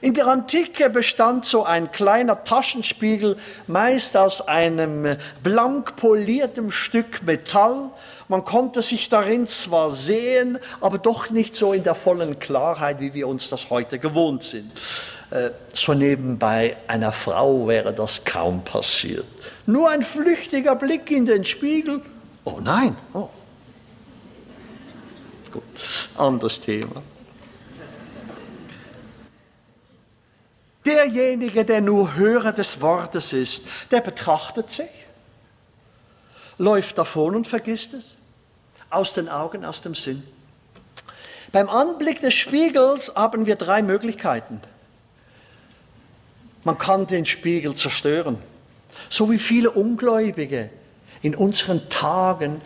[0.03, 7.90] In der Antike bestand so ein kleiner Taschenspiegel meist aus einem blank poliertem Stück Metall.
[8.29, 13.14] Man konnte sich darin zwar sehen, aber doch nicht so in der vollen Klarheit, wie
[13.14, 14.71] wir uns das heute gewohnt sind.
[15.31, 19.27] Äh, so nebenbei einer Frau wäre das kaum passiert.
[19.67, 22.01] Nur ein flüchtiger Blick in den Spiegel.
[22.45, 22.97] Oh nein.
[23.12, 23.29] Oh.
[25.51, 25.62] Gut,
[26.17, 27.03] anderes Thema.
[30.85, 34.91] Derjenige, der nur Hörer des Wortes ist, der betrachtet sich,
[36.59, 38.12] läuft davon und vergisst es.
[38.89, 40.23] Aus den Augen, aus dem Sinn.
[41.51, 44.61] Beim Anblick des Spiegels haben wir drei Möglichkeiten.
[46.67, 48.38] Man kann den Spiegel zerstören.
[49.08, 50.69] So wie viele Ungläubige
[51.23, 52.60] in unseren Tagen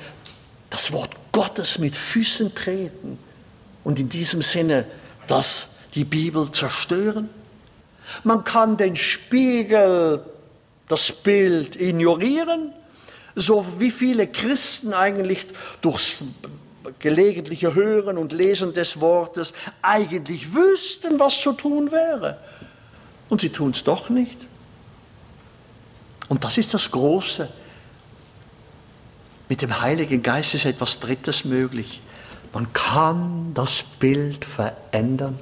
[0.71, 3.19] das Wort Gottes mit Füßen treten
[3.85, 4.87] und in diesem Sinne
[5.27, 7.29] das die Bibel zerstören.
[8.25, 10.25] Man kann den Spiegel,
[10.89, 12.73] das Bild ignorieren,
[13.35, 15.47] so wie viele Christen eigentlich
[15.83, 16.15] durchs
[17.01, 22.39] gelegentliche Hören und Lesen des Wortes eigentlich wüssten, was zu tun wäre.
[23.31, 24.37] Und sie tun es doch nicht.
[26.29, 27.51] Und das ist das Große.
[29.49, 32.03] Mit dem Heiligen Geist ist etwas Drittes möglich.
[32.53, 35.39] Man kann das Bild verändern.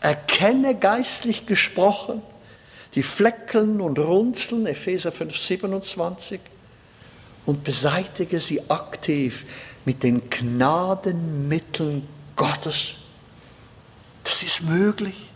[0.00, 2.22] Erkenne geistlich gesprochen
[2.94, 6.40] die Flecken und Runzeln, Epheser 5, 27.
[7.46, 9.44] und beseitige sie aktiv
[9.84, 12.06] mit den Gnadenmitteln
[12.36, 12.96] Gottes.
[14.24, 15.31] Das ist möglich.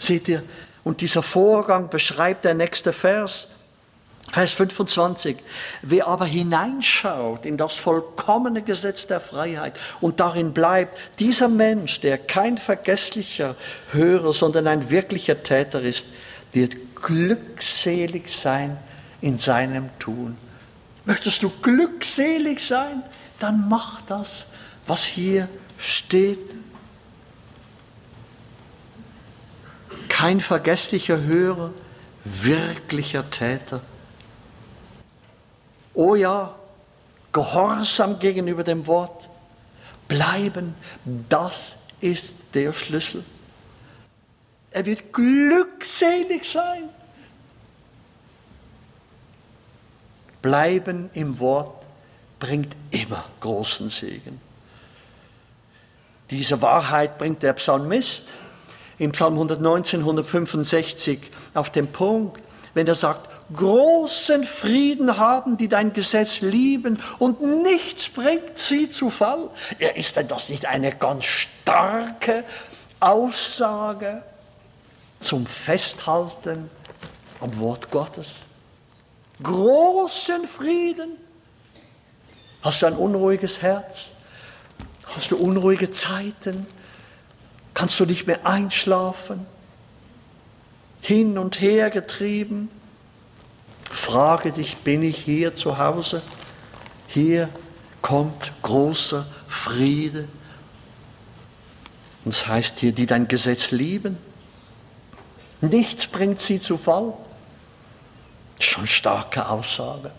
[0.00, 0.42] Seht ihr?
[0.82, 3.46] Und dieser Vorgang beschreibt der nächste Vers.
[4.32, 5.36] Vers 25.
[5.82, 12.16] Wer aber hineinschaut in das vollkommene Gesetz der Freiheit und darin bleibt, dieser Mensch, der
[12.16, 13.56] kein vergesslicher
[13.92, 16.06] Hörer, sondern ein wirklicher Täter ist,
[16.52, 18.76] wird glückselig sein
[19.20, 20.36] in seinem Tun.
[21.04, 23.02] Möchtest du glückselig sein?
[23.38, 24.46] Dann mach das,
[24.86, 26.38] was hier steht.
[30.20, 31.72] Kein vergesslicher Hörer,
[32.24, 33.80] wirklicher Täter.
[35.94, 36.54] Oh ja,
[37.32, 39.30] Gehorsam gegenüber dem Wort.
[40.08, 40.74] Bleiben,
[41.30, 43.24] das ist der Schlüssel.
[44.72, 46.90] Er wird glückselig sein.
[50.42, 51.86] Bleiben im Wort
[52.38, 54.38] bringt immer großen Segen.
[56.28, 58.34] Diese Wahrheit bringt der Psalmist
[59.00, 61.18] im Psalm 119, 165
[61.54, 62.42] auf den Punkt,
[62.74, 69.08] wenn er sagt, großen Frieden haben, die dein Gesetz lieben und nichts bringt sie zu
[69.08, 69.48] Fall.
[69.78, 72.44] Ja, ist denn das nicht eine ganz starke
[73.00, 74.22] Aussage
[75.18, 76.70] zum Festhalten
[77.40, 78.36] am Wort Gottes?
[79.42, 81.16] Großen Frieden.
[82.60, 84.08] Hast du ein unruhiges Herz?
[85.06, 86.66] Hast du unruhige Zeiten?
[87.74, 89.46] Kannst du nicht mehr einschlafen?
[91.00, 92.70] Hin und her getrieben?
[93.90, 96.22] Frage dich, bin ich hier zu Hause?
[97.08, 97.48] Hier
[98.02, 100.28] kommt großer Friede.
[102.24, 104.18] Und es heißt hier, die dein Gesetz lieben.
[105.60, 107.12] Nichts bringt sie zu Fall.
[108.58, 110.10] Schon starke Aussage.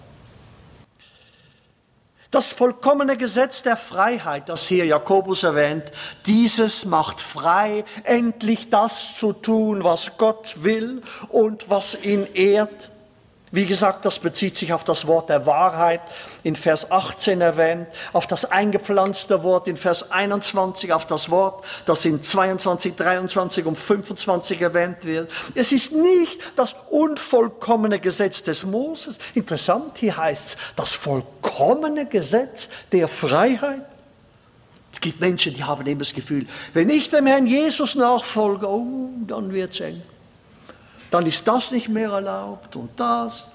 [2.32, 5.91] Das vollkommene Gesetz der Freiheit, das hier Jakobus erwähnt,
[6.25, 12.89] dieses macht frei, endlich das zu tun, was Gott will und was ihn ehrt.
[13.53, 15.99] Wie gesagt, das bezieht sich auf das Wort der Wahrheit
[16.41, 22.05] in Vers 18 erwähnt, auf das eingepflanzte Wort in Vers 21, auf das Wort, das
[22.05, 25.29] in 22, 23 und 25 erwähnt wird.
[25.53, 29.17] Es ist nicht das unvollkommene Gesetz des Moses.
[29.35, 33.85] Interessant, hier heißt es das vollkommene Gesetz der Freiheit.
[34.93, 39.09] Es gibt Menschen, die haben eben das Gefühl, wenn ich dem Herrn Jesus nachfolge, oh,
[39.27, 40.01] dann wird es eng
[41.12, 43.47] dann ist das nicht mehr erlaubt und das.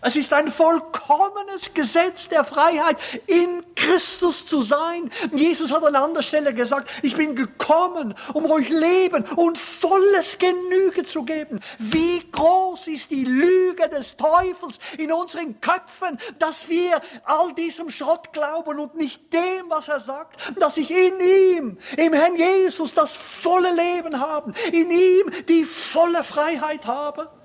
[0.00, 2.96] Es ist ein vollkommenes Gesetz der Freiheit,
[3.26, 5.10] in Christus zu sein.
[5.32, 11.02] Jesus hat an anderer Stelle gesagt, ich bin gekommen, um euch Leben und volles Genüge
[11.02, 11.58] zu geben.
[11.80, 18.32] Wie groß ist die Lüge des Teufels in unseren Köpfen, dass wir all diesem Schrott
[18.32, 23.16] glauben und nicht dem, was er sagt, dass ich in ihm, im Herrn Jesus, das
[23.16, 27.37] volle Leben habe, in ihm die volle Freiheit habe.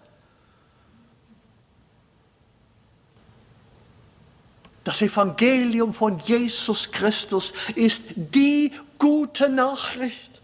[4.84, 10.42] Das Evangelium von Jesus Christus ist die gute Nachricht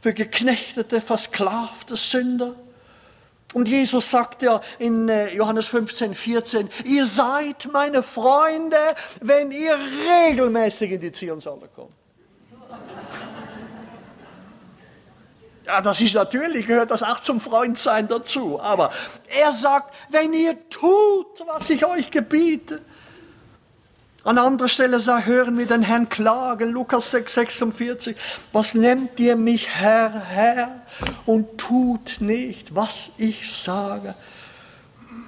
[0.00, 2.54] für geknechtete, versklavte Sünder.
[3.52, 8.76] Und Jesus sagt ja in äh, Johannes 15, 14, ihr seid meine Freunde,
[9.20, 9.76] wenn ihr
[10.28, 11.90] regelmäßig in die Zionshalle kommt.
[15.66, 18.60] Ja, das ist natürlich, gehört das auch zum Freundsein dazu.
[18.60, 18.90] Aber
[19.28, 22.82] er sagt, wenn ihr tut, was ich euch gebiete,
[24.24, 28.16] an anderer Stelle hören wir den Herrn klagen, Lukas 6, 46.
[28.52, 30.82] Was nennt ihr mich Herr, Herr
[31.26, 34.14] und tut nicht, was ich sage?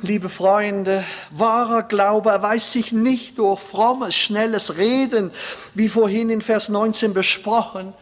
[0.02, 5.30] Liebe Freunde, wahrer Glaube erweist sich nicht durch frommes, schnelles Reden,
[5.74, 7.94] wie vorhin in Vers 19 besprochen.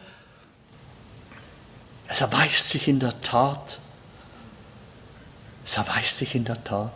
[2.07, 3.79] Es erweist sich in der Tat.
[5.63, 6.91] Es erweist sich in der Tat.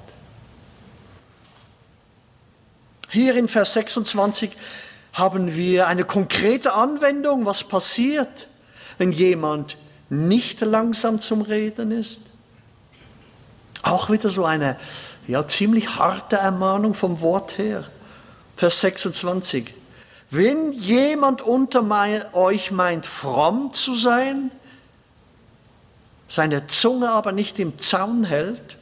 [3.10, 4.52] Hier in Vers 26
[5.14, 8.48] haben wir eine konkrete Anwendung, was passiert,
[8.98, 9.78] wenn jemand
[10.10, 12.22] nicht langsam zum Reden ist.
[13.82, 14.78] Auch wieder so eine
[15.28, 17.86] ja, ziemlich harte Ermahnung vom Wort her.
[18.58, 19.74] Vers 26.
[20.32, 24.52] Wenn jemand unter mein, euch meint, fromm zu sein,
[26.28, 28.78] seine Zunge aber nicht im Zaun hält,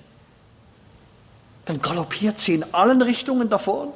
[1.65, 3.91] dann galoppiert sie in allen Richtungen davon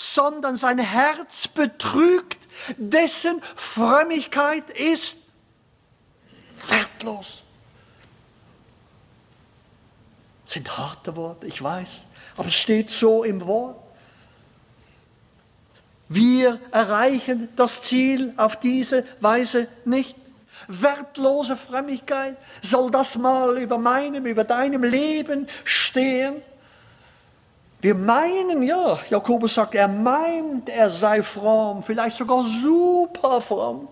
[0.00, 2.38] sondern sein Herz betrügt,
[2.76, 5.18] dessen Frömmigkeit ist
[6.68, 7.42] wertlos.
[10.44, 12.06] Das sind harte Worte, ich weiß.
[12.36, 13.76] Aber es steht so im Wort.
[16.08, 20.16] Wir erreichen das Ziel auf diese Weise nicht.
[20.66, 26.42] Wertlose Frömmigkeit, soll das mal über meinem, über deinem Leben stehen?
[27.80, 33.88] Wir meinen, ja, Jakobus sagt, er meint, er sei fromm, vielleicht sogar super fromm.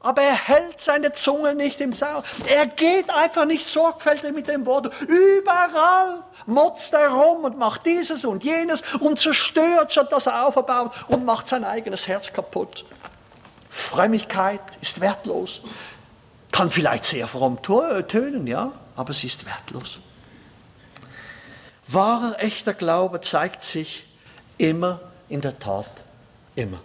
[0.00, 2.22] Aber er hält seine Zunge nicht im Saal.
[2.46, 4.92] Er geht einfach nicht sorgfältig mit dem Wort.
[5.02, 10.92] Überall motzt er rum und macht dieses und jenes und zerstört, statt dass er aufbaut
[11.08, 12.84] und macht sein eigenes Herz kaputt.
[13.68, 15.62] Frömmigkeit ist wertlos.
[16.52, 19.98] Kann vielleicht sehr fromm tönen, ja, aber sie ist wertlos.
[21.88, 24.04] Wahrer, echter Glaube zeigt sich
[24.58, 25.86] immer in der Tat,
[26.54, 26.80] immer.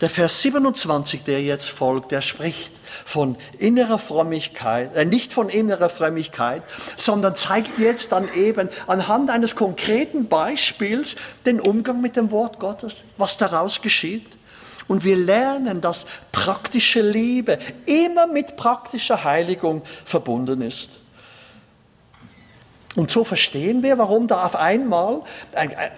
[0.00, 2.72] Der Vers 27, der jetzt folgt, der spricht
[3.04, 6.64] von innerer Frömmigkeit, äh, nicht von innerer Frömmigkeit,
[6.96, 11.14] sondern zeigt jetzt dann eben anhand eines konkreten Beispiels
[11.46, 14.26] den Umgang mit dem Wort Gottes, was daraus geschieht.
[14.88, 20.90] Und wir lernen, dass praktische Liebe immer mit praktischer Heiligung verbunden ist.
[22.94, 25.22] Und so verstehen wir, warum da auf einmal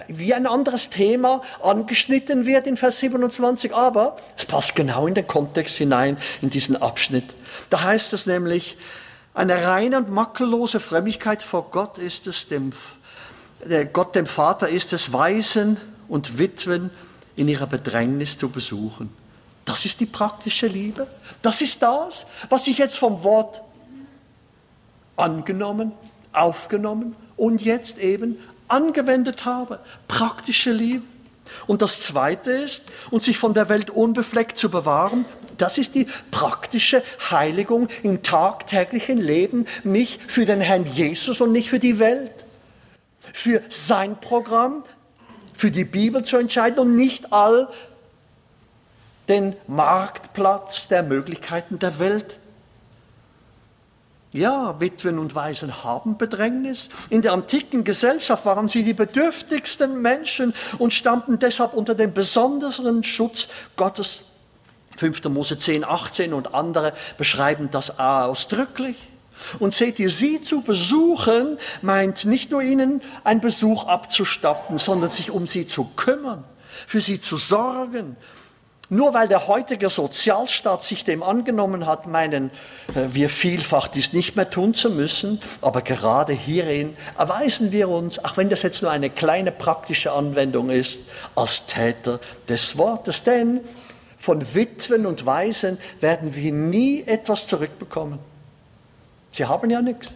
[0.06, 5.26] wie ein anderes Thema angeschnitten wird in Vers 27, aber es passt genau in den
[5.26, 7.24] Kontext hinein, in diesen Abschnitt.
[7.70, 8.76] Da heißt es nämlich,
[9.34, 12.72] eine reine und makellose Frömmigkeit vor Gott ist es, dem,
[13.92, 16.90] Gott dem Vater ist es, Waisen und Witwen
[17.34, 19.12] in ihrer Bedrängnis zu besuchen.
[19.64, 21.08] Das ist die praktische Liebe.
[21.42, 23.62] Das ist das, was ich jetzt vom Wort
[25.16, 25.90] angenommen
[26.34, 29.78] aufgenommen und jetzt eben angewendet habe.
[30.08, 31.02] Praktische Liebe.
[31.66, 35.24] Und das Zweite ist, und sich von der Welt unbefleckt zu bewahren,
[35.58, 41.68] das ist die praktische Heiligung im tagtäglichen Leben, mich für den Herrn Jesus und nicht
[41.68, 42.32] für die Welt,
[43.20, 44.84] für sein Programm,
[45.54, 47.68] für die Bibel zu entscheiden und nicht all
[49.28, 52.38] den Marktplatz der Möglichkeiten der Welt
[54.34, 56.88] ja, Witwen und Waisen haben Bedrängnis.
[57.08, 63.04] In der antiken Gesellschaft waren sie die bedürftigsten Menschen und stammten deshalb unter dem besonderen
[63.04, 64.22] Schutz Gottes.
[64.96, 65.24] 5.
[65.26, 68.96] Mose 10, 18 und andere beschreiben das ausdrücklich.
[69.60, 75.30] Und seht ihr, sie zu besuchen, meint nicht nur ihnen einen Besuch abzustatten, sondern sich
[75.30, 76.42] um sie zu kümmern,
[76.88, 78.16] für sie zu sorgen,
[78.88, 82.50] nur weil der heutige Sozialstaat sich dem angenommen hat, meinen
[82.94, 88.22] äh, wir vielfach dies nicht mehr tun zu müssen, aber gerade hierin erweisen wir uns,
[88.24, 91.00] auch wenn das jetzt nur eine kleine praktische Anwendung ist,
[91.34, 93.22] als Täter des Wortes.
[93.22, 93.60] Denn
[94.18, 98.18] von Witwen und Waisen werden wir nie etwas zurückbekommen.
[99.30, 100.12] Sie haben ja nichts.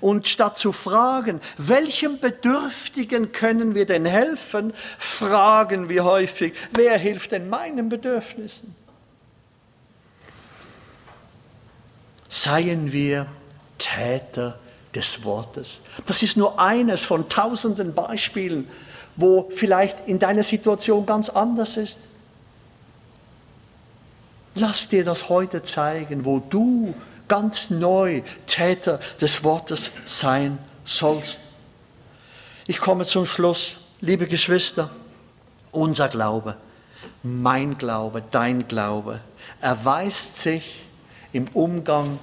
[0.00, 7.32] Und statt zu fragen, welchem Bedürftigen können wir denn helfen, fragen wir häufig, wer hilft
[7.32, 8.74] denn meinen Bedürfnissen?
[12.28, 13.26] Seien wir
[13.78, 14.58] Täter
[14.94, 15.80] des Wortes.
[16.06, 18.68] Das ist nur eines von tausenden Beispielen,
[19.14, 21.98] wo vielleicht in deiner Situation ganz anders ist.
[24.54, 26.94] Lass dir das heute zeigen, wo du
[27.28, 31.38] ganz neu Täter des Wortes sein sollst.
[32.66, 34.90] Ich komme zum Schluss, liebe Geschwister.
[35.72, 36.56] Unser Glaube,
[37.22, 39.20] mein Glaube, dein Glaube
[39.60, 40.82] erweist sich
[41.32, 42.18] im Umgang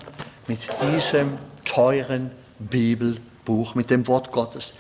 [0.48, 4.74] mit diesem teuren Bibelbuch, mit dem Wort Gottes.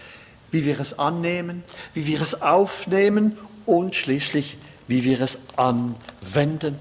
[0.51, 1.63] Wie wir es annehmen,
[1.93, 4.57] wie wir es aufnehmen und schließlich,
[4.87, 6.77] wie wir es anwenden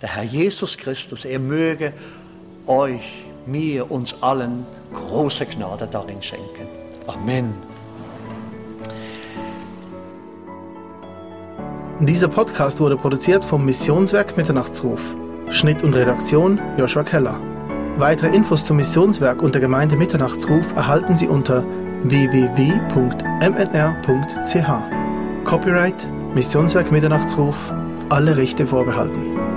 [0.00, 1.92] der Herr Jesus Christus, er möge
[2.66, 6.68] euch, mir, uns allen große Gnade darin schenken.
[7.06, 7.52] Amen.
[12.00, 15.16] Dieser Podcast wurde produziert vom Missionswerk Mitternachtsruf.
[15.50, 17.40] Schnitt und Redaktion Joshua Keller.
[17.96, 21.64] Weitere Infos zum Missionswerk und der Gemeinde Mitternachtsruf erhalten Sie unter
[22.04, 23.08] www.mnr.ch.
[25.44, 27.72] Copyright Missionswerk Mitternachtsruf.
[28.10, 29.47] Alle Rechte vorbehalten.